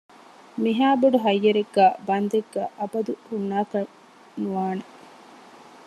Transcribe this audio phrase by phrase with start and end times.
[0.63, 3.91] މިހާ ބޮޑު ހައްޔަރެއްގައި ބަންދެއްގައި އަބަދު ހުންނާކަށް
[4.41, 4.85] ނުވާނެ